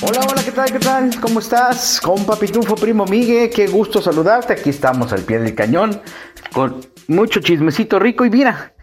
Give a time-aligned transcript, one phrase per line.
[0.00, 0.70] Hola, hola, ¿qué tal?
[0.70, 1.20] ¿Qué tal?
[1.20, 2.00] ¿Cómo estás?
[2.00, 4.52] Compa Pitufo, primo Migue, qué gusto saludarte.
[4.52, 6.00] Aquí estamos al pie del cañón
[6.52, 8.74] con mucho chismecito rico y mira,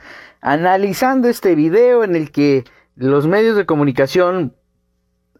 [0.41, 2.65] analizando este video en el que
[2.97, 4.57] los medios de comunicación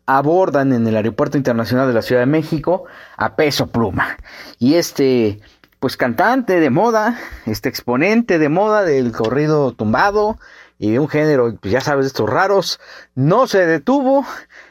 [0.06, 2.86] abordan en el Aeropuerto Internacional de la Ciudad de México
[3.18, 4.16] a peso pluma.
[4.58, 5.42] Y este,
[5.82, 10.38] pues cantante de moda, este exponente de moda del corrido tumbado
[10.78, 12.80] y de un género, pues ya sabes, estos raros,
[13.14, 14.26] no se detuvo,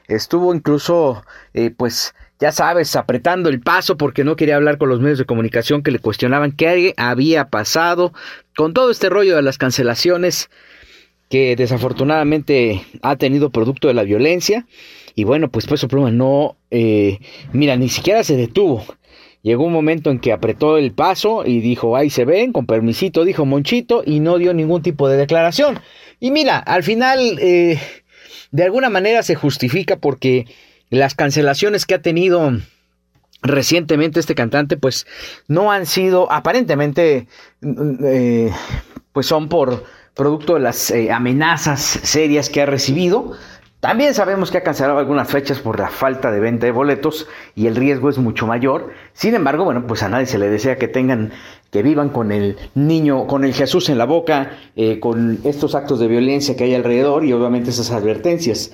[0.09, 5.01] estuvo incluso, eh, pues, ya sabes, apretando el paso porque no quería hablar con los
[5.01, 8.13] medios de comunicación que le cuestionaban qué había pasado
[8.57, 10.51] con todo este rollo de las cancelaciones
[11.31, 14.67] que desafortunadamente ha tenido producto de la violencia.
[15.15, 17.19] Y bueno, pues Peso Pluma no, eh,
[17.53, 18.85] mira, ni siquiera se detuvo.
[19.43, 23.25] Llegó un momento en que apretó el paso y dijo, ahí se ven, con permisito,
[23.25, 25.81] dijo Monchito, y no dio ningún tipo de declaración.
[26.19, 27.79] Y mira, al final, eh,
[28.51, 30.47] de alguna manera se justifica porque
[30.91, 32.53] las cancelaciones que ha tenido
[33.43, 35.07] recientemente este cantante, pues
[35.49, 37.29] no han sido, aparentemente,
[37.63, 38.51] eh,
[39.13, 43.33] pues son por producto de las eh, amenazas serias que ha recibido.
[43.85, 47.67] También sabemos que ha cancelado algunas fechas por la falta de venta de boletos y
[47.67, 48.93] el riesgo es mucho mayor.
[49.13, 51.33] Sin embargo, bueno, pues a nadie se le desea que tengan,
[51.71, 56.01] que vivan con el niño, con el Jesús en la boca, eh, con estos actos
[56.01, 58.73] de violencia que hay alrededor y obviamente esas advertencias.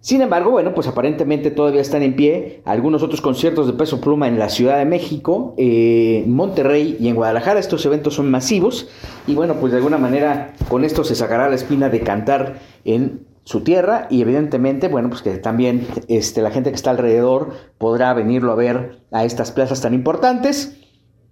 [0.00, 4.28] Sin embargo, bueno, pues aparentemente todavía están en pie algunos otros conciertos de peso pluma
[4.28, 7.58] en la Ciudad de México, eh, Monterrey y en Guadalajara.
[7.58, 8.88] Estos eventos son masivos
[9.26, 13.26] y bueno, pues de alguna manera con esto se sacará la espina de cantar en
[13.48, 18.12] su tierra y evidentemente, bueno, pues que también este, la gente que está alrededor podrá
[18.12, 20.76] venirlo a ver a estas plazas tan importantes.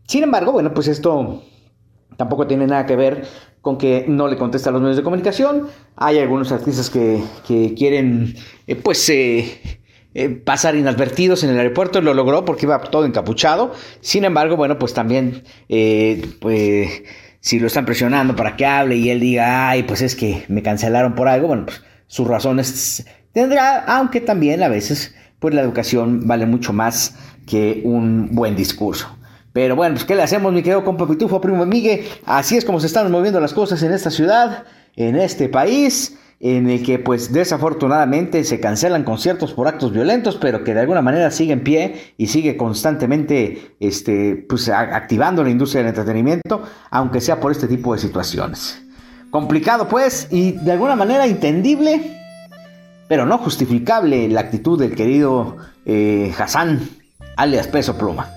[0.09, 1.43] Sin embargo, bueno, pues esto
[2.16, 3.26] tampoco tiene nada que ver
[3.60, 5.69] con que no le contesta a los medios de comunicación.
[5.94, 7.22] Hay algunos artistas que,
[7.76, 8.34] quieren,
[8.66, 9.78] eh, pues, eh,
[10.15, 12.00] eh, pasar inadvertidos en el aeropuerto.
[12.00, 13.75] Lo logró porque iba todo encapuchado.
[14.00, 15.43] Sin embargo, bueno, pues también,
[16.41, 17.03] pues,
[17.41, 20.62] si lo están presionando para que hable y él diga, ay, pues es que me
[20.62, 26.27] cancelaron por algo, bueno, pues sus razones tendrá, aunque también a veces pues la educación
[26.27, 27.15] vale mucho más
[27.47, 29.17] que un buen discurso.
[29.53, 32.05] Pero bueno, pues ¿qué le hacemos, mi querido compa Pitufo, primo Miguel?
[32.27, 34.65] Así es como se están moviendo las cosas en esta ciudad,
[34.97, 40.62] en este país, en el que pues desafortunadamente se cancelan conciertos por actos violentos, pero
[40.62, 45.81] que de alguna manera sigue en pie y sigue constantemente este, pues, activando la industria
[45.83, 48.85] del entretenimiento, aunque sea por este tipo de situaciones.
[49.36, 52.00] Complicado pues y de alguna manera entendible,
[53.06, 56.88] pero no justificable la actitud del querido eh, Hassan,
[57.36, 58.30] alias Peso Pluma.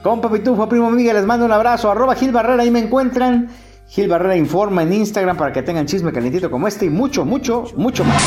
[0.00, 1.90] Compa Pitufo, primo Miguel, les mando un abrazo.
[1.90, 3.48] Arroba Gil Barrera, ahí me encuentran.
[3.92, 7.64] Gil Barrera informa en Instagram para que tengan chisme calentito como este y mucho, mucho,
[7.76, 8.22] mucho más.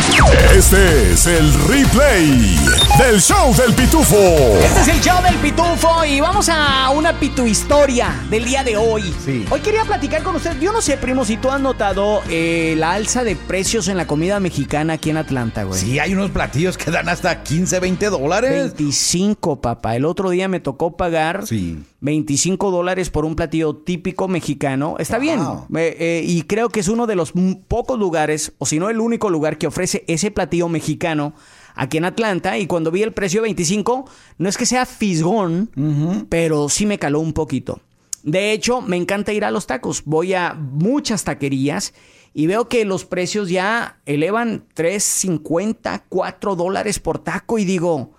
[0.53, 2.57] Este es el replay
[2.99, 4.13] del show del pitufo.
[4.17, 8.75] Este es el show del pitufo y vamos a una pitu historia del día de
[8.75, 9.15] hoy.
[9.23, 9.45] Sí.
[9.49, 10.59] Hoy quería platicar con usted.
[10.59, 14.05] Yo no sé, primo, si tú has notado eh, la alza de precios en la
[14.05, 15.79] comida mexicana aquí en Atlanta, güey.
[15.79, 18.51] Sí, hay unos platillos que dan hasta 15, 20 dólares.
[18.75, 19.95] 25, papá.
[19.95, 21.81] El otro día me tocó pagar Sí.
[22.01, 24.97] 25 dólares por un platillo típico mexicano.
[24.99, 25.39] Está bien.
[25.75, 27.33] Eh, eh, y creo que es uno de los
[27.67, 31.33] pocos lugares, o si no el único lugar que ofrece ese platillo mexicano
[31.75, 32.57] aquí en Atlanta.
[32.57, 34.05] Y cuando vi el precio de 25,
[34.37, 37.81] no es que sea fisgón, pero sí me caló un poquito.
[38.23, 40.03] De hecho, me encanta ir a los tacos.
[40.05, 41.93] Voy a muchas taquerías
[42.33, 48.11] y veo que los precios ya elevan 3.50, 4 dólares por taco y digo...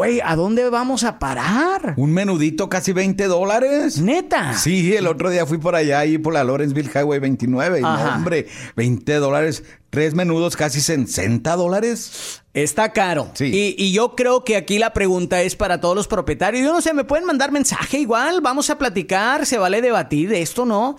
[0.00, 1.92] Güey, ¿a dónde vamos a parar?
[1.98, 4.00] Un menudito casi 20 dólares.
[4.00, 4.54] Neta.
[4.56, 7.80] Sí, el otro día fui por allá, ahí por la Lawrenceville Highway 29.
[7.80, 9.62] Y no, hombre, 20 dólares.
[9.90, 12.40] Tres menudos casi 60 dólares.
[12.54, 13.30] Está caro.
[13.34, 13.76] Sí.
[13.76, 16.64] Y, yo creo que aquí la pregunta es para todos los propietarios.
[16.64, 18.40] Yo no sé, me pueden mandar mensaje igual.
[18.40, 20.96] Vamos a platicar, se vale debatir de esto, ¿no?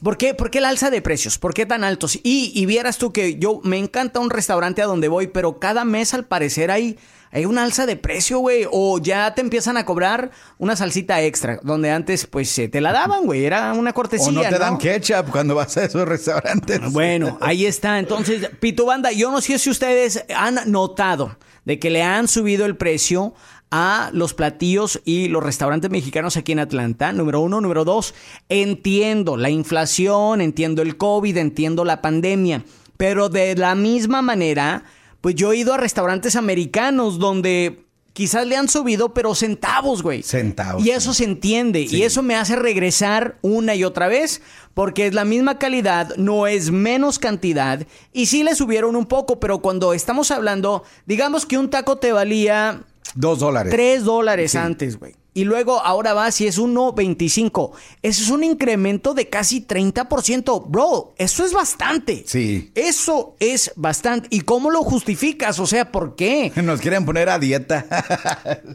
[0.00, 1.38] ¿Por qué, ¿Por qué el alza de precios?
[1.38, 2.20] ¿Por qué tan altos?
[2.22, 5.84] Y, y vieras tú que yo me encanta un restaurante a donde voy, pero cada
[5.84, 6.98] mes al parecer hay
[7.34, 8.64] hay una alza de precio, güey.
[8.70, 12.92] O ya te empiezan a cobrar una salsita extra, donde antes, pues, se te la
[12.92, 13.44] daban, güey.
[13.44, 14.28] Era una cortesía.
[14.28, 16.80] O no te dan ketchup cuando vas a esos restaurantes.
[16.92, 17.98] Bueno, ahí está.
[17.98, 22.66] Entonces, Pito Banda, yo no sé si ustedes han notado de que le han subido
[22.66, 23.34] el precio
[23.72, 27.12] a los platillos y los restaurantes mexicanos aquí en Atlanta.
[27.12, 27.60] Número uno.
[27.60, 28.14] Número dos,
[28.48, 32.64] entiendo la inflación, entiendo el COVID, entiendo la pandemia.
[32.96, 34.84] Pero de la misma manera
[35.24, 40.22] pues yo he ido a restaurantes americanos donde quizás le han subido, pero centavos, güey.
[40.22, 40.84] Centavos.
[40.84, 41.80] Y eso se entiende.
[41.80, 44.42] Y eso me hace regresar una y otra vez,
[44.74, 47.86] porque es la misma calidad, no es menos cantidad.
[48.12, 52.12] Y sí le subieron un poco, pero cuando estamos hablando, digamos que un taco te
[52.12, 52.82] valía...
[53.14, 53.72] Dos dólares.
[53.72, 57.72] Tres dólares antes, güey y luego ahora va si es 1.25.
[58.02, 60.64] Eso es un incremento de casi 30%.
[60.68, 62.22] Bro, eso es bastante.
[62.26, 62.70] Sí.
[62.76, 64.28] Eso es bastante.
[64.30, 65.58] ¿Y cómo lo justificas?
[65.58, 66.52] O sea, ¿por qué?
[66.62, 67.84] Nos quieren poner a dieta.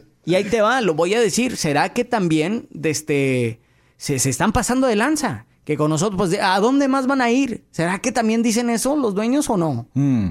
[0.26, 1.56] y ahí te va, lo voy a decir.
[1.56, 3.60] ¿Será que también este,
[3.96, 5.46] se, están pasando de lanza?
[5.64, 7.64] Que con nosotros, pues, ¿a dónde más van a ir?
[7.70, 9.88] ¿Será que también dicen eso los dueños o no?
[9.94, 10.30] Mm.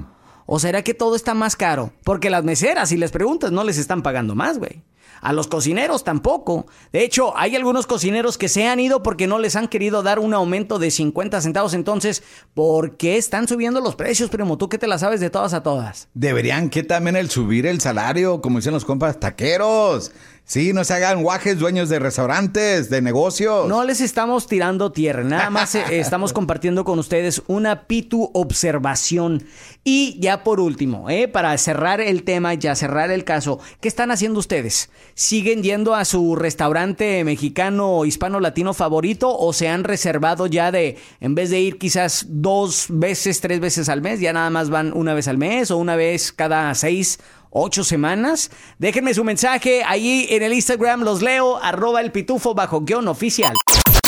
[0.51, 1.93] ¿O será que todo está más caro?
[2.03, 4.81] Porque las meseras, si les preguntas, no les están pagando más, güey.
[5.21, 6.65] A los cocineros tampoco.
[6.91, 10.17] De hecho, hay algunos cocineros que se han ido porque no les han querido dar
[10.17, 11.75] un aumento de 50 centavos.
[11.75, 12.23] Entonces,
[12.55, 14.57] ¿por qué están subiendo los precios, primo?
[14.57, 16.07] Tú que te la sabes de todas a todas.
[16.15, 20.11] Deberían que también el subir el salario, como dicen los compas taqueros.
[20.49, 23.67] Sí, no se hagan guajes dueños de restaurantes, de negocios.
[23.67, 29.43] No les estamos tirando tierra, nada más eh, estamos compartiendo con ustedes una pitu observación.
[29.83, 34.09] Y ya por último, eh, para cerrar el tema, ya cerrar el caso, ¿qué están
[34.09, 34.89] haciendo ustedes?
[35.13, 41.35] ¿Siguen yendo a su restaurante mexicano hispano-latino favorito o se han reservado ya de, en
[41.35, 45.13] vez de ir quizás dos veces, tres veces al mes, ya nada más van una
[45.13, 47.19] vez al mes o una vez cada seis
[47.49, 48.51] ocho semanas.
[48.77, 53.53] Déjenme su mensaje ahí en el Instagram, los leo, arroba el pitufo bajo guion oficial.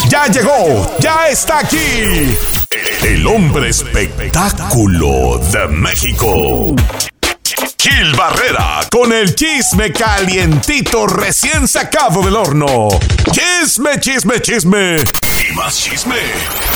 [0.08, 2.36] Ya llegó, ya está aquí.
[3.02, 6.74] El hombre espectáculo de México.
[7.78, 12.88] Gil Barrera con el chisme calientito recién sacado del horno.
[13.32, 14.96] Chisme, chisme, chisme.
[15.42, 16.14] Y más chisme.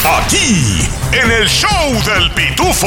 [0.05, 0.81] Aquí,
[1.13, 2.87] en el show del pitufo.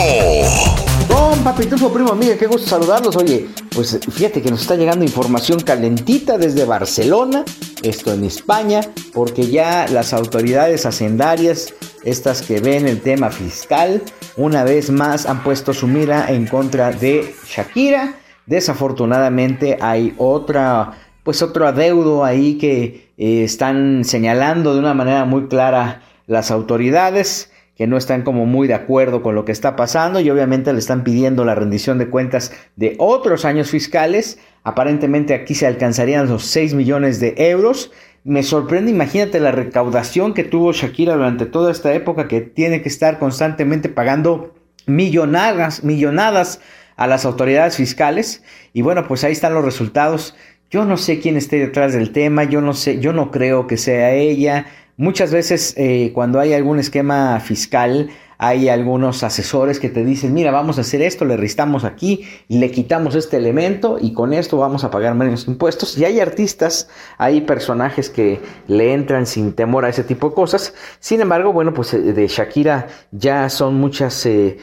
[1.08, 3.16] Don Papitufo, primo amiga, qué gusto saludarlos.
[3.16, 7.46] Oye, pues fíjate que nos está llegando información calentita desde Barcelona,
[7.82, 8.82] esto en España,
[9.14, 11.74] porque ya las autoridades hacendarias,
[12.04, 14.02] estas que ven el tema fiscal,
[14.36, 18.16] una vez más han puesto su mira en contra de Shakira.
[18.46, 25.48] Desafortunadamente hay otra, pues otro adeudo ahí que eh, están señalando de una manera muy
[25.48, 30.20] clara las autoridades que no están como muy de acuerdo con lo que está pasando
[30.20, 34.38] y obviamente le están pidiendo la rendición de cuentas de otros años fiscales.
[34.64, 37.94] Aparentemente aquí se alcanzarían los 6 millones de euros.
[38.26, 42.90] Me sorprende, imagínate la recaudación que tuvo Shakira durante toda esta época que tiene que
[42.90, 44.54] estar constantemente pagando
[44.86, 46.60] millonadas, millonadas
[46.98, 48.44] a las autoridades fiscales.
[48.74, 50.36] Y bueno, pues ahí están los resultados.
[50.72, 53.76] Yo no sé quién esté detrás del tema, yo no sé, yo no creo que
[53.76, 54.68] sea ella.
[54.98, 60.52] Muchas veces eh, cuando hay algún esquema fiscal, hay algunos asesores que te dicen, mira,
[60.52, 64.84] vamos a hacer esto, le restamos aquí, le quitamos este elemento y con esto vamos
[64.84, 65.98] a pagar menos impuestos.
[65.98, 70.76] Y hay artistas, hay personajes que le entran sin temor a ese tipo de cosas.
[71.00, 74.58] Sin embargo, bueno, pues eh, de Shakira ya son muchas eh,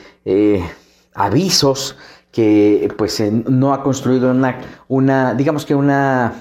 [1.15, 1.97] avisos
[2.37, 6.35] que pues no ha construido una, una digamos que una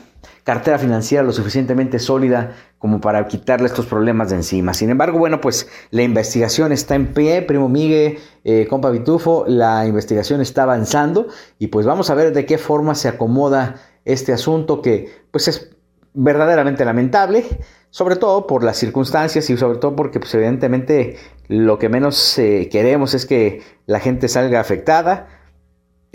[0.44, 4.74] cartera financiera lo suficientemente sólida como para quitarle estos problemas de encima.
[4.74, 9.88] Sin embargo, bueno, pues la investigación está en pie, primo Migue, eh, compa Bitufo, la
[9.88, 11.28] investigación está avanzando
[11.60, 15.78] y pues vamos a ver de qué forma se acomoda este asunto que pues es
[16.14, 17.46] verdaderamente lamentable,
[17.90, 21.16] sobre todo por las circunstancias y sobre todo porque pues evidentemente
[21.48, 25.45] lo que menos eh, queremos es que la gente salga afectada,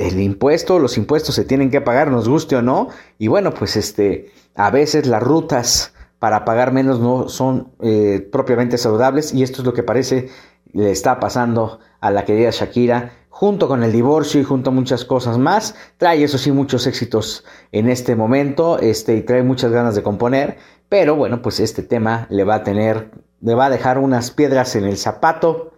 [0.00, 2.88] el impuesto, los impuestos se tienen que pagar, nos guste o no.
[3.19, 8.78] Y bueno, pues este, a veces las rutas para pagar menos no son eh, propiamente
[8.78, 10.30] saludables y esto es lo que parece
[10.73, 15.04] le está pasando a la querida Shakira junto con el divorcio y junto a muchas
[15.04, 15.75] cosas más.
[15.99, 20.57] Trae, eso sí, muchos éxitos en este momento, este, y trae muchas ganas de componer,
[20.88, 24.76] pero bueno, pues este tema le va a tener, le va a dejar unas piedras
[24.76, 25.73] en el zapato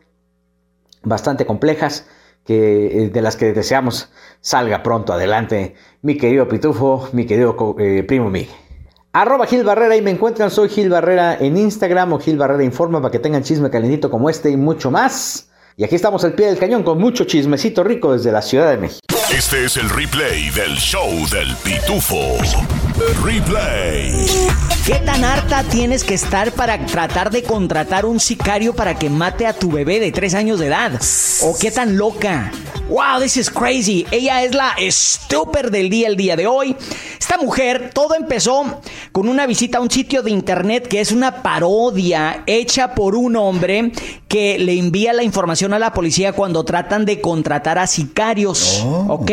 [1.02, 2.06] bastante complejas,
[2.44, 8.02] que, eh, de las que deseamos salga pronto adelante, mi querido Pitufo, mi querido eh,
[8.02, 8.50] primo Miguel.
[9.14, 13.00] Arroba Gil Barrera y me encuentran, soy Gil Barrera en Instagram o Gil Barrera Informa
[13.02, 15.50] para que tengan chisme calentito como este y mucho más.
[15.76, 18.78] Y aquí estamos al pie del cañón con mucho chismecito rico desde la Ciudad de
[18.78, 19.11] México.
[19.32, 22.36] Este es el replay del show del pitufo.
[23.24, 24.26] Replay.
[24.84, 29.46] ¿Qué tan harta tienes que estar para tratar de contratar un sicario para que mate
[29.46, 31.00] a tu bebé de tres años de edad?
[31.40, 32.52] ¿O qué tan loca?
[32.88, 34.06] Wow, this is crazy.
[34.10, 36.76] Ella es la stupid del día el día de hoy.
[37.22, 38.80] Esta mujer, todo empezó
[39.12, 43.36] con una visita a un sitio de internet que es una parodia hecha por un
[43.36, 43.92] hombre
[44.26, 49.20] que le envía la información a la policía cuando tratan de contratar a sicarios, oh.
[49.20, 49.30] ¿ok?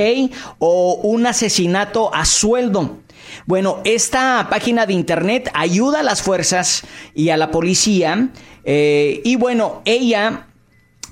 [0.60, 3.00] O un asesinato a sueldo.
[3.48, 6.84] Bueno, esta página de internet ayuda a las fuerzas
[7.16, 8.30] y a la policía.
[8.66, 10.46] Eh, y bueno, ella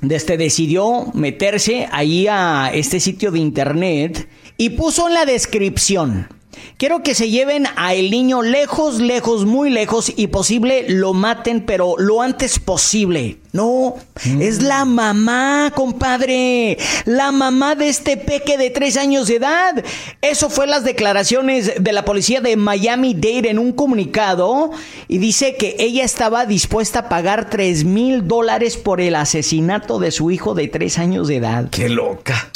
[0.01, 6.36] desde decidió meterse ahí a este sitio de internet y puso en la descripción
[6.77, 11.65] Quiero que se lleven a el niño lejos, lejos, muy lejos y posible lo maten,
[11.65, 13.37] pero lo antes posible.
[13.53, 13.95] No,
[14.39, 16.77] es la mamá, compadre.
[17.05, 19.83] La mamá de este peque de tres años de edad.
[20.21, 24.69] Eso fue las declaraciones de la policía de Miami-Dade en un comunicado
[25.07, 30.11] y dice que ella estaba dispuesta a pagar tres mil dólares por el asesinato de
[30.11, 31.69] su hijo de tres años de edad.
[31.71, 32.51] ¡Qué loca!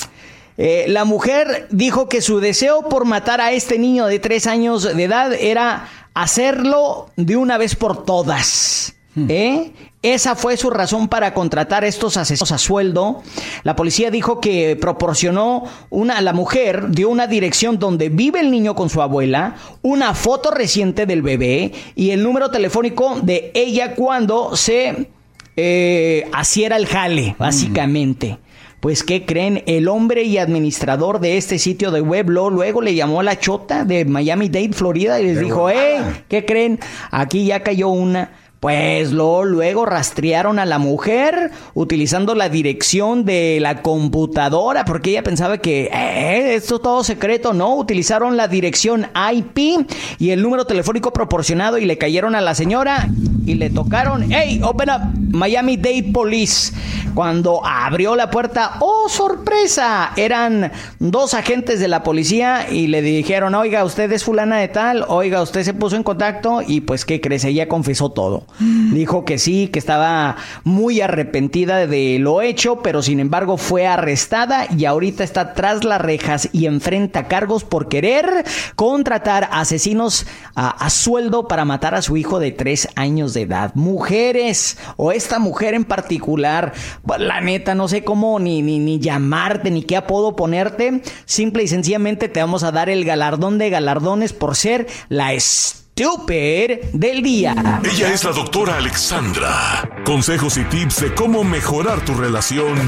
[0.64, 4.84] Eh, la mujer dijo que su deseo por matar a este niño de tres años
[4.84, 8.94] de edad era hacerlo de una vez por todas.
[9.16, 9.26] Hmm.
[9.28, 9.72] ¿Eh?
[10.04, 13.24] Esa fue su razón para contratar estos asesinos a sueldo.
[13.64, 18.76] La policía dijo que proporcionó una, la mujer dio una dirección donde vive el niño
[18.76, 24.56] con su abuela, una foto reciente del bebé y el número telefónico de ella cuando
[24.56, 25.10] se
[25.56, 28.38] eh, hiciera el jale, básicamente.
[28.82, 29.62] Pues, ¿qué creen?
[29.68, 33.86] El hombre y administrador de este sitio de web luego le llamó a la chota
[33.86, 36.80] de Miami Dade, Florida, y les dijo, hey, ¿qué creen?
[37.12, 38.32] Aquí ya cayó una.
[38.60, 45.24] Pues lo, luego rastrearon a la mujer utilizando la dirección de la computadora porque ella
[45.24, 47.76] pensaba que eh, esto es todo secreto, ¿no?
[47.76, 49.88] Utilizaron la dirección IP
[50.20, 53.10] y el número telefónico proporcionado y le cayeron a la señora
[53.52, 55.02] y le tocaron, hey, open up
[55.34, 56.74] Miami Dade Police.
[57.14, 60.12] Cuando abrió la puerta, ¡oh, sorpresa!
[60.16, 65.04] Eran dos agentes de la policía y le dijeron, oiga, usted es fulana de tal,
[65.10, 67.44] oiga, usted se puso en contacto y pues, ¿qué crees?
[67.44, 68.46] Ella confesó todo.
[68.60, 74.68] Dijo que sí, que estaba muy arrepentida de lo hecho, pero sin embargo fue arrestada
[74.78, 81.48] y ahorita está tras las rejas y enfrenta cargos por querer contratar asesinos a, sueldo
[81.48, 83.72] para matar a su hijo de tres años de edad.
[83.76, 86.74] Mujeres, o esta mujer en particular,
[87.18, 91.02] la neta, no sé cómo ni, ni, ni llamarte, ni qué apodo ponerte.
[91.26, 96.80] Simple y sencillamente te vamos a dar el galardón de galardones por ser la Stupid
[96.94, 97.82] del día.
[97.84, 99.90] Ella es la doctora Alexandra.
[100.06, 102.80] Consejos y tips de cómo mejorar tu relación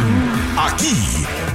[0.58, 0.96] aquí,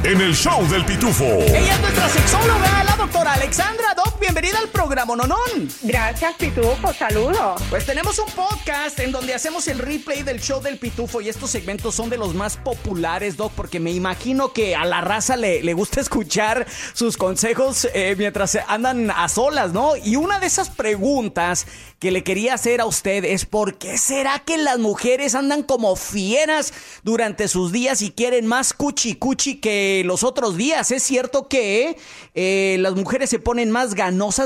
[0.04, 1.24] en el show del pitufo.
[1.24, 3.78] Ella es nuestra sexóloga, la doctora Alexandra.
[4.20, 5.68] Bienvenida al programa Nonón.
[5.82, 6.92] Gracias, pitufo.
[6.92, 7.62] Saludos.
[7.70, 11.50] Pues tenemos un podcast en donde hacemos el replay del show del pitufo y estos
[11.50, 15.62] segmentos son de los más populares, Doc, porque me imagino que a la raza le,
[15.62, 19.96] le gusta escuchar sus consejos eh, mientras andan a solas, ¿no?
[19.96, 21.66] Y una de esas preguntas
[21.98, 25.96] que le quería hacer a usted es ¿por qué será que las mujeres andan como
[25.96, 26.72] fieras
[27.02, 30.90] durante sus días y quieren más cuchi cuchi que los otros días?
[30.90, 31.96] ¿Es cierto que
[32.34, 33.94] eh, las mujeres se ponen más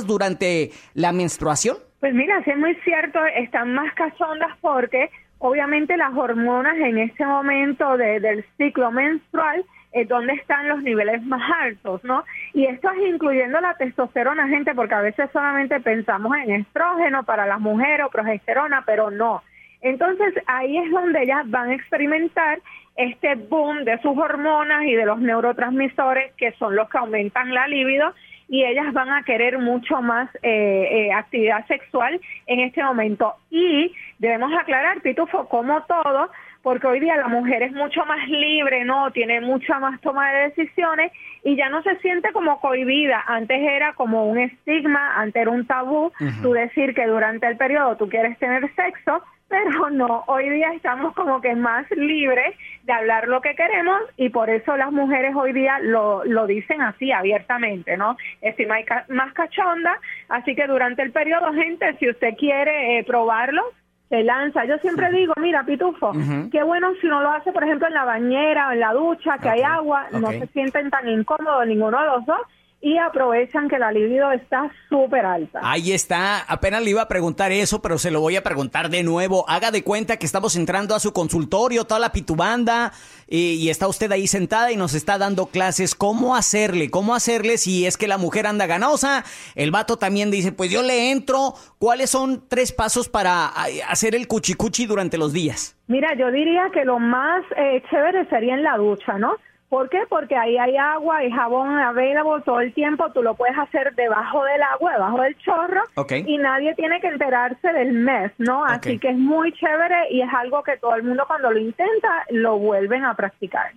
[0.07, 1.76] durante la menstruación?
[2.00, 7.25] Pues mira, sí es muy cierto, están más cachondas porque obviamente las hormonas en este
[7.25, 12.25] momento del ciclo menstrual eh, dónde están los niveles más altos, ¿no?
[12.55, 17.47] Y esto es incluyendo la testosterona, gente, porque a veces solamente pensamos en estrógeno para
[17.47, 19.43] las mujeres o progesterona, pero no.
[19.83, 22.61] Entonces ahí es donde ellas van a experimentar
[22.97, 27.67] este boom de sus hormonas y de los neurotransmisores que son los que aumentan la
[27.67, 28.14] libido
[28.52, 33.35] y ellas van a querer mucho más eh, eh, actividad sexual en este momento.
[33.50, 36.30] Y debemos aclarar, Pitufo, como todo,
[36.61, 39.11] porque hoy día la mujer es mucho más libre, ¿no?
[39.11, 43.25] Tiene mucha más toma de decisiones y ya no se siente como cohibida.
[43.26, 47.97] Antes era como un estigma, antes era un tabú, tú decir que durante el periodo
[47.97, 53.28] tú quieres tener sexo, pero no, hoy día estamos como que más libres de hablar
[53.28, 57.99] lo que queremos y por eso las mujeres hoy día lo, lo dicen así abiertamente,
[57.99, 58.16] ¿no?
[58.40, 58.66] Estoy
[59.09, 63.62] más cachonda, así que durante el periodo, gente, si usted quiere eh, probarlo,
[64.09, 64.64] se lanza.
[64.64, 66.12] Yo siempre digo, mira, Pitufo,
[66.50, 69.37] qué bueno si uno lo hace, por ejemplo, en la bañera o en la ducha,
[69.37, 72.40] que hay agua, no se sienten tan incómodos ninguno de los dos
[72.83, 75.61] y aprovechan que la libido está súper alta.
[75.62, 79.05] Ahí está, apenas le iba a preguntar eso, pero se lo voy a preguntar de
[79.05, 79.49] nuevo.
[79.49, 82.93] Haga de cuenta que estamos entrando a su consultorio, toda la pitubanda,
[83.29, 87.57] y, y está usted ahí sentada y nos está dando clases cómo hacerle, cómo hacerle
[87.57, 89.25] si es que la mujer anda ganosa.
[89.55, 91.55] El vato también dice, pues yo le entro.
[91.79, 93.47] ¿Cuáles son tres pasos para
[93.89, 95.77] hacer el cuchicuchi durante los días?
[95.87, 99.37] Mira, yo diría que lo más eh, chévere sería en la ducha, ¿no?
[99.73, 100.00] ¿Por qué?
[100.07, 104.45] Porque ahí hay agua y jabón available todo el tiempo, tú lo puedes hacer debajo
[104.45, 105.81] del agua, debajo del chorro,
[106.26, 108.67] y nadie tiene que enterarse del mes, ¿no?
[108.67, 112.26] Así que es muy chévere y es algo que todo el mundo cuando lo intenta
[112.29, 113.73] lo vuelven a practicar.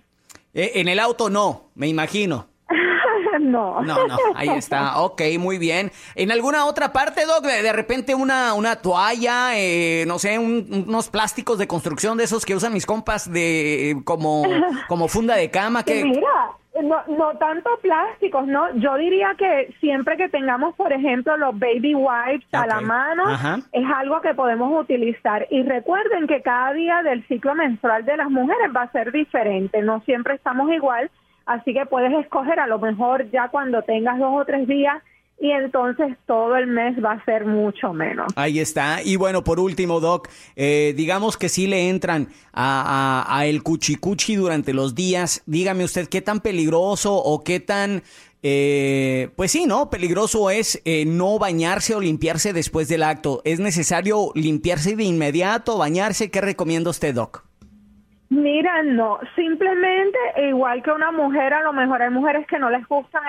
[0.52, 2.46] Eh, en el auto no, me imagino.
[3.46, 3.82] no.
[3.82, 5.00] No, no, ahí está.
[5.00, 5.92] Ok, muy bien.
[6.14, 7.44] ¿En alguna otra parte, Doc?
[7.44, 12.54] De, repente una, una toalla, eh, no sé, unos plásticos de construcción de esos que
[12.54, 14.44] usan mis compas de como,
[14.88, 15.82] como funda de cama.
[15.82, 16.04] Que...
[16.04, 18.74] Mira, no, no tanto plásticos, ¿no?
[18.76, 23.24] Yo diría que siempre que tengamos, por ejemplo, los baby wipes a la mano,
[23.72, 25.46] es algo que podemos utilizar.
[25.50, 29.82] Y recuerden que cada día del ciclo menstrual de las mujeres va a ser diferente,
[29.82, 31.10] no siempre estamos igual
[31.46, 35.02] Así que puedes escoger a lo mejor ya cuando tengas dos o tres días
[35.38, 38.32] y entonces todo el mes va a ser mucho menos.
[38.36, 39.02] Ahí está.
[39.02, 44.72] Y bueno, por último, Doc, eh, digamos que si le entran a, el cuchicuchi durante
[44.72, 45.42] los días.
[45.46, 48.02] Dígame usted qué tan peligroso o qué tan,
[48.42, 49.90] eh, pues sí, ¿no?
[49.90, 53.42] Peligroso es eh, no bañarse o limpiarse después del acto.
[53.44, 56.30] ¿Es necesario limpiarse de inmediato, bañarse?
[56.30, 57.45] ¿Qué recomienda usted, Doc?
[58.28, 60.18] Mira, no, simplemente
[60.48, 63.22] igual que una mujer, a lo mejor hay mujeres que no les gustan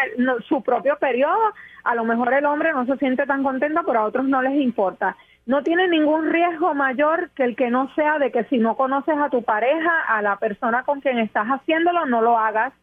[0.47, 4.05] su propio periodo, a lo mejor el hombre no se siente tan contento, pero a
[4.05, 5.15] otros no les importa.
[5.45, 9.17] No tiene ningún riesgo mayor que el que no sea de que si no conoces
[9.17, 12.73] a tu pareja, a la persona con quien estás haciéndolo, no lo hagas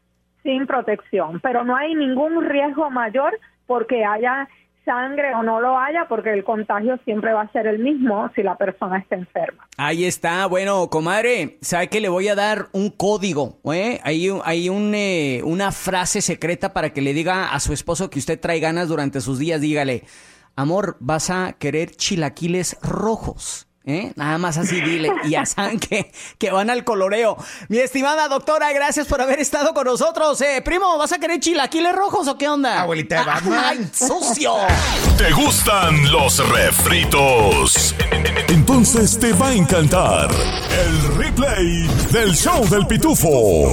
[0.45, 1.41] sin protección.
[1.41, 4.49] Pero no hay ningún riesgo mayor porque haya
[4.85, 8.43] sangre o no lo haya, porque el contagio siempre va a ser el mismo si
[8.43, 9.67] la persona está enferma.
[9.77, 13.59] Ahí está, bueno, comadre, ¿sabe que le voy a dar un código?
[13.73, 14.01] ¿eh?
[14.05, 18.19] Hay, hay un, eh, una frase secreta para que le diga a su esposo que
[18.19, 20.05] usted trae ganas durante sus días, dígale,
[20.57, 23.69] amor, vas a querer chilaquiles rojos.
[23.87, 24.13] ¿Eh?
[24.17, 25.13] Nada más así dile.
[25.25, 27.37] Y ya saben que, que, van al coloreo.
[27.69, 30.41] Mi estimada doctora, gracias por haber estado con nosotros.
[30.41, 32.81] Eh, primo, ¿vas a querer chilaquiles rojos o qué onda?
[32.81, 33.65] Abuelita de Batman.
[33.65, 34.55] ¡Ay, sucio!
[35.19, 37.95] ¿Te gustan los refritos?
[38.49, 43.71] Entonces te va a encantar el replay del show del pitufo.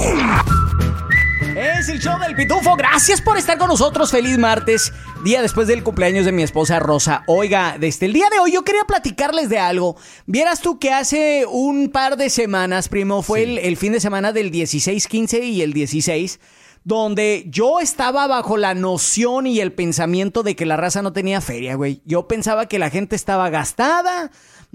[1.56, 2.76] Es el show del Pitufo.
[2.76, 4.10] Gracias por estar con nosotros.
[4.10, 4.90] Feliz martes,
[5.22, 7.24] día después del cumpleaños de mi esposa Rosa.
[7.26, 9.96] Oiga, desde el día de hoy yo quería platicarles de algo.
[10.24, 14.50] Vieras tú que hace un par de semanas, primo, fue el, fin de semana del
[14.50, 16.40] 16, 15 y el 16
[16.84, 21.40] donde yo estaba bajo la noción y el pensamiento de que la raza no tenía
[21.40, 22.02] feria, güey.
[22.04, 24.32] Yo pensaba que la gente estaba gastada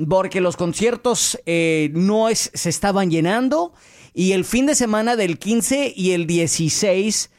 [0.08, 3.74] porque los conciertos eh, no es, se estaban llenando
[4.18, 7.30] y el fin de semana del 15 y el 16,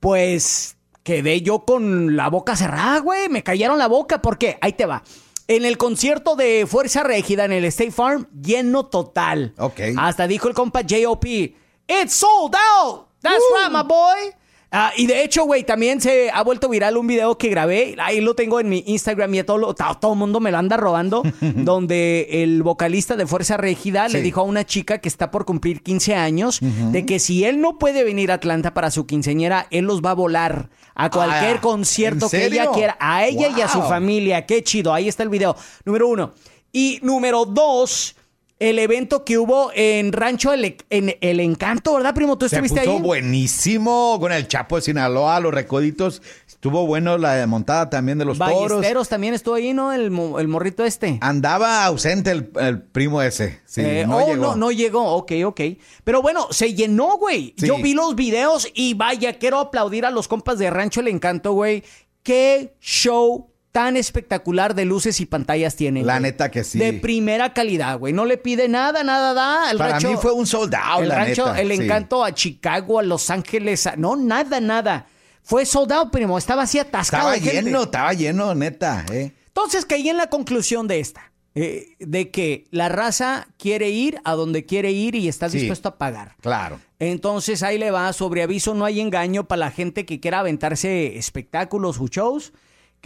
[0.00, 3.30] pues quedé yo con la boca cerrada, güey.
[3.30, 5.02] Me cayeron la boca porque, ahí te va.
[5.48, 9.54] En el concierto de Fuerza Régida en el State Farm, lleno total.
[9.56, 9.80] Ok.
[9.96, 11.56] Hasta dijo el compa J.O.P.
[11.88, 13.08] It's sold out.
[13.22, 14.34] That's right, my boy.
[14.78, 17.96] Ah, y de hecho, güey, también se ha vuelto viral un video que grabé.
[17.98, 21.22] Ahí lo tengo en mi Instagram y todo, todo, el mundo me lo anda robando.
[21.40, 25.82] donde el vocalista de Fuerza Régida le dijo a una chica que está por cumplir
[25.82, 29.86] 15 años de que si él no puede venir a Atlanta para su quinceñera, él
[29.86, 32.98] los va a volar a cualquier ah, concierto que ella quiera.
[33.00, 34.44] A ella y a su familia.
[34.44, 34.92] Qué chido.
[34.92, 35.56] Ahí está el video.
[35.86, 36.34] Número uno.
[36.70, 38.15] Y número dos
[38.58, 42.38] el evento que hubo en Rancho el, en El Encanto, ¿verdad, primo?
[42.38, 46.22] ¿Tú estuviste Se puso buenísimo con el Chapo de Sinaloa, los recoditos.
[46.46, 49.92] Estuvo bueno la montada también de los Ballesteros también estuvo ahí, ¿no?
[49.92, 51.18] El, morrito este.
[51.20, 53.60] Andaba ausente el, primo ese.
[53.66, 54.46] Sí, eh, no oh, llegó.
[54.46, 55.04] No, no llegó.
[55.16, 55.60] Ok, ok.
[56.02, 57.54] Pero bueno, se llenó, güey.
[57.58, 61.52] Yo vi los videos y vaya, quiero aplaudir a los compas de Rancho El Encanto,
[61.52, 61.84] güey.
[62.22, 66.02] Qué show tan espectacular de luces y pantallas tiene.
[66.02, 66.78] La neta que sí.
[66.78, 68.14] De primera calidad, güey.
[68.14, 69.70] No le pide nada, nada da.
[69.70, 73.28] El Para mí fue un soldado, el la rancho, El encanto a Chicago, a Los
[73.28, 75.06] Ángeles, no, nada, nada.
[75.42, 76.38] Fue soldado, primo.
[76.38, 77.34] Estaba así atascado.
[77.34, 79.04] Estaba lleno, estaba lleno, neta.
[79.12, 79.32] Eh.
[79.48, 81.30] Entonces caí en la conclusión de esta.
[81.54, 85.98] eh, de que la raza quiere ir a donde quiere ir y está dispuesto a
[85.98, 86.34] pagar.
[86.40, 86.80] Claro.
[86.98, 91.18] Entonces ahí le va, sobre aviso no hay engaño para la gente que quiera aventarse
[91.18, 92.54] espectáculos o shows.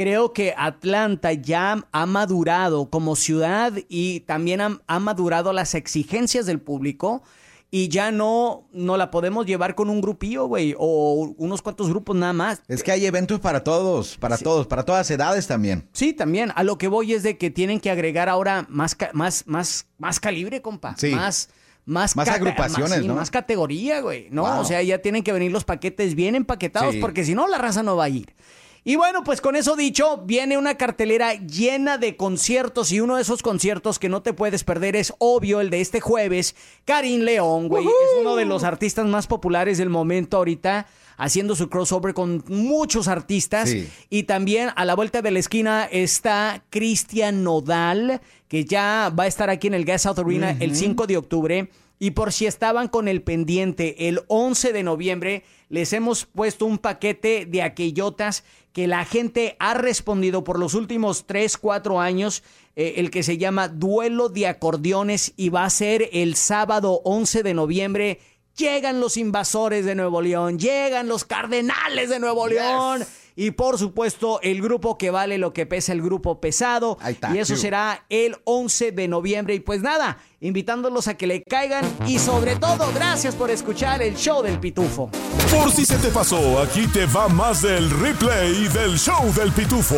[0.00, 6.46] Creo que Atlanta ya ha madurado como ciudad y también ha, ha madurado las exigencias
[6.46, 7.22] del público
[7.70, 12.16] y ya no, no la podemos llevar con un grupillo, güey, o unos cuantos grupos
[12.16, 12.62] nada más.
[12.66, 15.86] Es que hay eventos para todos, para todos, para todas edades también.
[15.92, 16.50] Sí, también.
[16.54, 20.18] A lo que voy es de que tienen que agregar ahora más, más, más, más
[20.18, 20.94] calibre, compa.
[20.96, 21.10] Sí.
[21.10, 21.50] Más,
[21.84, 23.16] más, Más agrupaciones, más, sí, ¿no?
[23.16, 24.28] Más categoría, güey.
[24.30, 24.60] No, Wow.
[24.60, 27.00] o sea, ya tienen que venir los paquetes bien empaquetados Sí.
[27.02, 28.34] porque si no, la raza no va a ir.
[28.82, 33.22] Y bueno, pues con eso dicho, viene una cartelera llena de conciertos y uno de
[33.22, 37.68] esos conciertos que no te puedes perder es obvio el de este jueves, Karim León,
[37.68, 37.84] güey.
[37.84, 40.86] Es uno de los artistas más populares del momento ahorita,
[41.18, 43.68] haciendo su crossover con muchos artistas.
[43.68, 43.86] Sí.
[44.08, 49.28] Y también a la vuelta de la esquina está Cristian Nodal, que ya va a
[49.28, 51.70] estar aquí en el Gas South Arena el 5 de octubre.
[52.02, 56.78] Y por si estaban con el pendiente, el 11 de noviembre les hemos puesto un
[56.78, 62.42] paquete de aquellotas que la gente ha respondido por los últimos 3, 4 años,
[62.74, 67.42] eh, el que se llama Duelo de Acordeones y va a ser el sábado 11
[67.42, 68.20] de noviembre.
[68.56, 73.04] Llegan los invasores de Nuevo León, llegan los cardenales de Nuevo León.
[73.42, 76.98] Y por supuesto, el grupo que vale lo que pesa el grupo pesado.
[77.00, 79.54] Ahí está, Y eso será el 11 de noviembre.
[79.54, 81.82] Y pues nada, invitándolos a que le caigan.
[82.06, 85.10] Y sobre todo, gracias por escuchar el show del Pitufo.
[85.50, 89.96] Por si se te pasó, aquí te va más del replay del show del pitufo.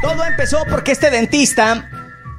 [0.00, 1.90] Todo empezó porque este dentista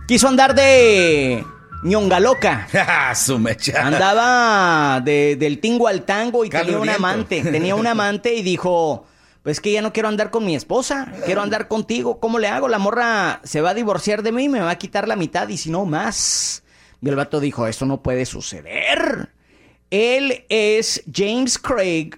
[0.08, 1.44] quiso andar de
[1.84, 2.70] ñonga loca.
[3.16, 3.86] Su mecha.
[3.86, 7.42] Andaba de- del tingo al tango y tenía un amante.
[7.44, 9.08] Tenía un amante y dijo,
[9.44, 12.20] pues que ya no quiero andar con mi esposa, quiero andar contigo.
[12.20, 12.68] ¿Cómo le hago?
[12.68, 15.58] La morra se va a divorciar de mí me va a quitar la mitad y
[15.58, 16.64] si no más.
[17.02, 19.30] Y el vato dijo, eso no puede suceder.
[19.90, 22.12] Él es James Craig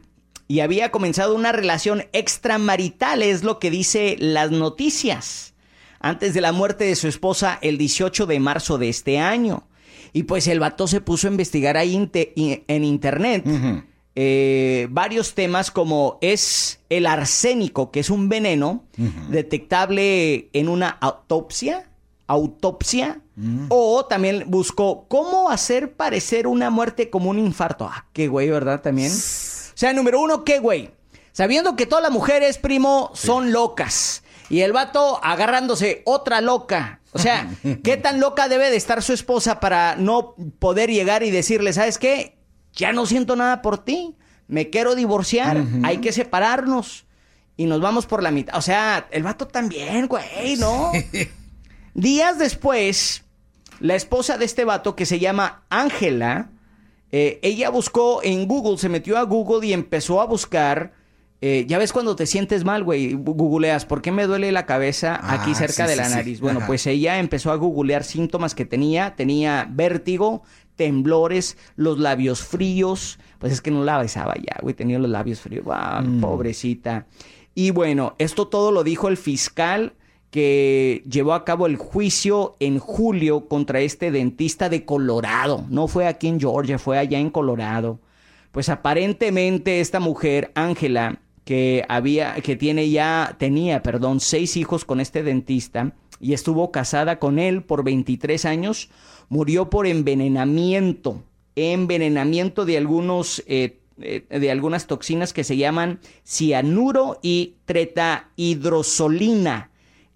[0.48, 5.54] y había comenzado una relación extramarital, es lo que dice las noticias,
[6.00, 9.68] antes de la muerte de su esposa el 18 de marzo de este año.
[10.12, 13.46] Y pues el vato se puso a investigar ahí en internet
[14.16, 18.84] eh, varios temas como es el arsénico, que es un veneno
[19.30, 21.90] detectable en una autopsia,
[22.28, 23.22] autopsia,
[23.70, 27.86] o también buscó cómo hacer parecer una muerte como un infarto.
[27.86, 28.82] Ah, qué güey, ¿verdad?
[28.82, 29.12] También.
[29.12, 30.92] O sea, número uno, qué güey.
[31.32, 34.24] Sabiendo que todas las mujeres, primo, son locas.
[34.50, 37.02] Y el vato agarrándose otra loca.
[37.12, 37.50] O sea,
[37.84, 41.98] ¿qué tan loca debe de estar su esposa para no poder llegar y decirle, ¿sabes
[41.98, 42.38] qué?
[42.74, 44.16] Ya no siento nada por ti.
[44.48, 45.64] Me quiero divorciar.
[45.84, 47.06] Hay que separarnos.
[47.56, 48.56] Y nos vamos por la mitad.
[48.58, 50.92] O sea, el vato también, güey, ¿no?
[51.94, 53.24] Días después,
[53.80, 56.50] la esposa de este vato, que se llama Ángela,
[57.12, 60.94] eh, ella buscó en Google, se metió a Google y empezó a buscar.
[61.46, 65.20] eh, ya ves cuando te sientes mal, güey, googleas, ¿por qué me duele la cabeza
[65.22, 66.16] aquí Ah, cerca sí, de la sí.
[66.16, 66.40] nariz?
[66.40, 66.68] Bueno, Ajá.
[66.68, 69.16] pues ella empezó a googlear síntomas que tenía.
[69.16, 70.42] Tenía vértigo,
[70.76, 73.20] temblores, los labios fríos.
[73.40, 75.66] Pues es que no la besaba ya, güey, tenía los labios fríos.
[75.70, 76.22] Ah, Mm.
[76.22, 77.08] Pobrecita.
[77.56, 79.94] Y bueno, esto todo lo dijo el fiscal
[80.32, 85.66] que llevó a cabo el juicio en julio contra este dentista de Colorado.
[85.70, 88.00] No fue aquí en Georgia, fue allá en Colorado.
[88.52, 95.00] Pues aparentemente esta mujer, Ángela, que había, que tiene ya, tenía, perdón, seis hijos con
[95.00, 98.90] este dentista y estuvo casada con él por 23 años,
[99.30, 101.24] murió por envenenamiento,
[101.56, 109.70] envenenamiento de algunos, eh, eh, de algunas toxinas que se llaman cianuro y tretahidrosolina.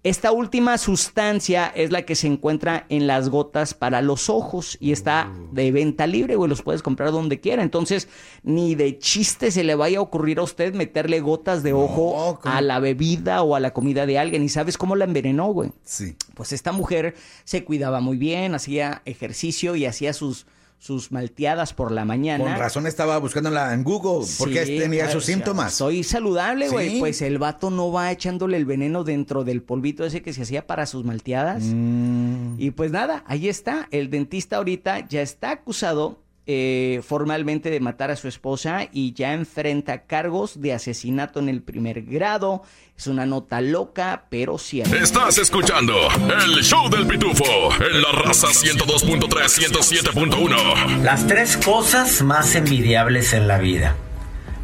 [0.04, 4.92] Esta última sustancia es la que se encuentra en las gotas para los ojos y
[4.92, 7.64] está de venta libre, güey, los puedes comprar donde quiera.
[7.64, 8.08] Entonces,
[8.44, 12.60] ni de chiste se le vaya a ocurrir a usted meterle gotas de ojo a
[12.60, 14.44] la bebida o a la comida de alguien.
[14.44, 15.72] ¿Y sabes cómo la envenenó, güey?
[15.82, 16.14] Sí.
[16.34, 20.46] Pues esta mujer se cuidaba muy bien, hacía ejercicio y hacía sus,
[20.78, 22.44] sus malteadas por la mañana.
[22.44, 25.74] Con razón estaba buscándola en Google, porque Sí, tenía pues, esos síntomas.
[25.74, 26.90] Soy saludable, güey.
[26.90, 26.96] Sí.
[27.00, 30.66] Pues el vato no va echándole el veneno dentro del polvito ese que se hacía
[30.66, 31.64] para sus malteadas.
[31.64, 32.54] Mm.
[32.58, 33.88] Y pues nada, ahí está.
[33.90, 39.34] El dentista ahorita ya está acusado eh, formalmente de matar a su esposa y ya
[39.34, 42.62] enfrenta cargos de asesinato en el primer grado.
[42.96, 44.96] Es una nota loca, pero cierta.
[44.96, 45.94] Estás escuchando
[46.42, 47.44] el show del pitufo
[47.84, 51.02] en la raza 102.3, 107.1.
[51.02, 53.94] Las tres cosas más envidiables en la vida.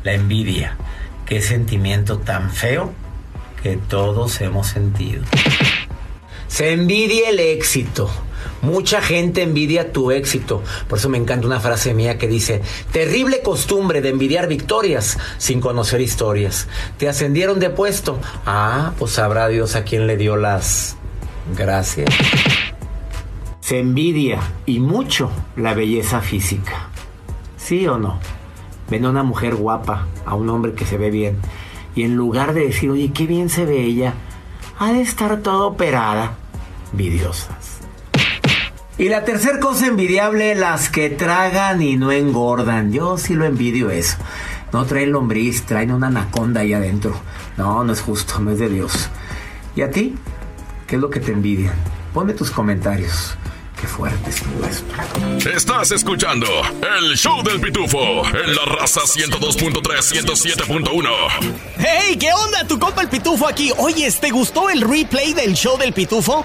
[0.04, 0.78] La envidia,
[1.26, 2.94] qué sentimiento tan feo
[3.62, 5.22] que todos hemos sentido.
[6.48, 8.10] Se envidia el éxito.
[8.64, 10.62] Mucha gente envidia tu éxito.
[10.88, 15.60] Por eso me encanta una frase mía que dice, terrible costumbre de envidiar victorias sin
[15.60, 16.66] conocer historias.
[16.96, 18.18] Te ascendieron de puesto.
[18.46, 20.96] Ah, pues sabrá Dios a quién le dio las
[21.54, 22.08] gracias.
[23.60, 26.88] Se envidia y mucho la belleza física.
[27.58, 28.18] ¿Sí o no?
[28.88, 31.36] Ven a una mujer guapa, a un hombre que se ve bien,
[31.94, 34.14] y en lugar de decir, oye, qué bien se ve ella,
[34.78, 36.34] ha de estar toda operada.
[36.92, 37.73] Envidiosas.
[38.96, 42.92] Y la tercera cosa envidiable, las que tragan y no engordan.
[42.92, 44.16] Yo sí lo envidio eso.
[44.72, 47.20] No traen lombriz, traen una anaconda ahí adentro.
[47.56, 49.08] No, no es justo, no es de Dios.
[49.74, 50.14] ¿Y a ti?
[50.86, 51.74] ¿Qué es lo que te envidian?
[52.12, 53.36] Ponme tus comentarios.
[53.80, 55.50] Qué fuerte es todo esto.
[55.50, 56.46] Estás escuchando
[57.00, 61.08] el show del pitufo en la raza 102.3, 107.1.
[61.78, 62.16] ¡Hey!
[62.18, 62.64] ¿Qué onda?
[62.66, 63.72] Tu compa el pitufo aquí.
[63.76, 66.44] Oye, ¿te gustó el replay del show del pitufo?